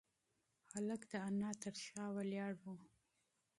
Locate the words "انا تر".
1.27-1.75